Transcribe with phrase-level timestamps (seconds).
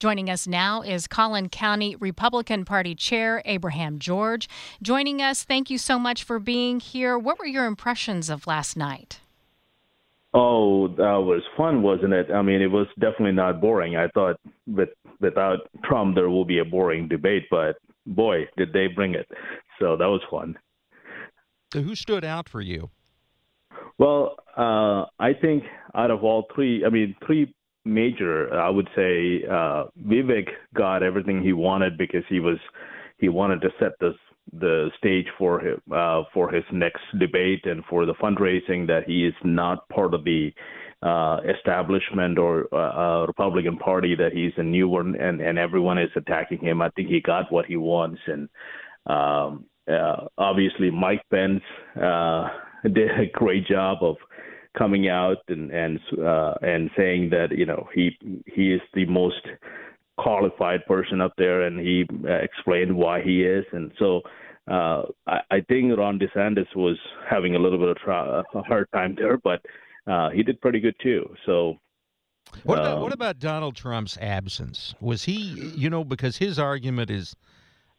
[0.00, 4.48] Joining us now is Collin County Republican Party Chair Abraham George.
[4.80, 7.18] Joining us, thank you so much for being here.
[7.18, 9.18] What were your impressions of last night?
[10.32, 12.30] Oh, that was fun, wasn't it?
[12.30, 13.96] I mean, it was definitely not boring.
[13.96, 14.36] I thought
[14.68, 14.90] with
[15.20, 19.26] without Trump there will be a boring debate, but boy, did they bring it.
[19.80, 20.56] So that was fun.
[21.72, 22.90] So who stood out for you?
[23.98, 25.64] Well, uh, I think
[25.96, 27.52] out of all three, I mean, three
[27.88, 28.54] major.
[28.54, 32.58] I would say uh, Vivek got everything he wanted because he was
[33.18, 34.14] he wanted to set this
[34.52, 39.26] the stage for him uh, for his next debate and for the fundraising that he
[39.26, 40.50] is not part of the
[41.02, 46.10] uh, establishment or uh, Republican Party that he's a new one and and everyone is
[46.16, 46.80] attacking him.
[46.82, 48.48] I think he got what he wants and
[49.06, 51.62] um, uh, obviously Mike Pence
[51.96, 52.48] uh,
[52.84, 54.16] did a great job of
[54.76, 58.16] coming out and and uh, and saying that you know he
[58.46, 59.46] he is the most
[60.18, 64.20] qualified person up there, and he uh, explained why he is, and so.
[64.70, 68.86] Uh, I, I think Ron DeSantis was having a little bit of tra- a hard
[68.92, 69.64] time there, but
[70.06, 71.34] uh, he did pretty good too.
[71.46, 71.78] So,
[72.64, 74.94] what about, um, what about Donald Trump's absence?
[75.00, 77.34] Was he, you know, because his argument is,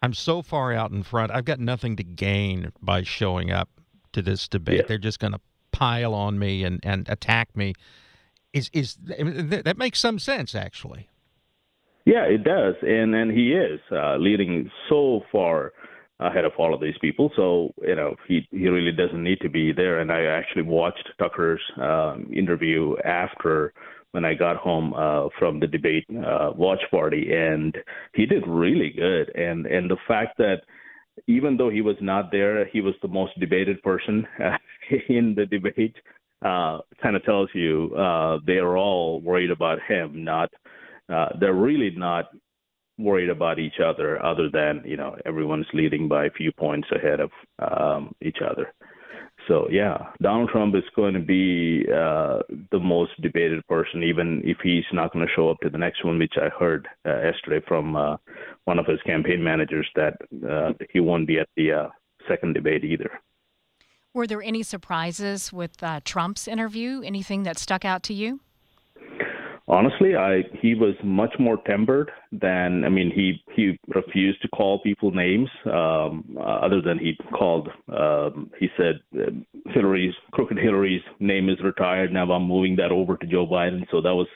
[0.04, 3.70] I'm so far out in front, I've got nothing to gain by showing up
[4.14, 4.78] to this debate.
[4.78, 4.84] Yeah.
[4.88, 5.42] They're just going to
[5.72, 7.74] pile on me and, and attack me.
[8.54, 11.08] Is is that makes some sense actually?
[12.06, 15.74] Yeah, it does, and and he is uh, leading so far
[16.20, 17.32] ahead of all of these people.
[17.36, 20.00] So you know he he really doesn't need to be there.
[20.00, 23.74] And I actually watched Tucker's um, interview after
[24.12, 27.78] when I got home uh, from the debate uh, watch party, and
[28.16, 29.30] he did really good.
[29.36, 30.62] And and the fact that
[31.28, 34.26] even though he was not there, he was the most debated person
[35.10, 35.96] in the debate.
[36.42, 40.24] Uh, kind of tells you uh, they are all worried about him.
[40.24, 40.50] Not
[41.10, 42.30] uh, they're really not
[42.98, 47.20] worried about each other, other than you know everyone's leading by a few points ahead
[47.20, 48.74] of um, each other.
[49.48, 52.40] So yeah, Donald Trump is going to be uh,
[52.72, 56.06] the most debated person, even if he's not going to show up to the next
[56.06, 58.18] one, which I heard uh, yesterday from uh,
[58.66, 60.18] one of his campaign managers that
[60.48, 61.88] uh, he won't be at the uh,
[62.28, 63.10] second debate either.
[64.14, 67.02] Were there any surprises with uh, Trump's interview?
[67.04, 68.40] Anything that stuck out to you?
[69.70, 74.80] honestly, I he was much more tempered than I mean he he refused to call
[74.82, 79.32] people names um, uh, other than he called um, he said uh,
[79.72, 84.02] Hillary's crooked Hillary's name is retired now I'm moving that over to Joe Biden so
[84.02, 84.28] that was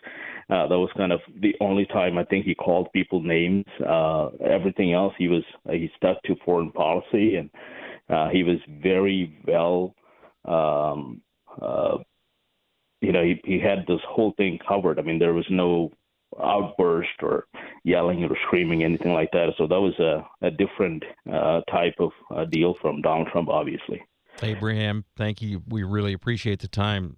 [0.49, 4.27] uh, that was kind of the only time I think he called people names uh,
[4.45, 7.49] everything else he was he stuck to foreign policy and
[8.09, 9.95] uh, he was very well
[10.45, 11.21] um,
[11.61, 11.97] uh,
[13.01, 14.97] you know, he, he had this whole thing covered.
[14.97, 15.91] I mean, there was no
[16.41, 17.45] outburst or
[17.83, 19.49] yelling or screaming, anything like that.
[19.57, 24.01] So that was a, a different uh, type of uh, deal from Donald Trump, obviously.
[24.41, 25.61] Abraham, thank you.
[25.67, 27.17] We really appreciate the time.